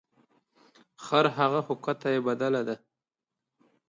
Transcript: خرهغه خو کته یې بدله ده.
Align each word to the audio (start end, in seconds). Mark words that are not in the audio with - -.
خرهغه 1.05 1.59
خو 1.65 1.73
کته 1.85 2.07
یې 2.13 2.19
بدله 2.27 2.61
ده. 2.67 2.75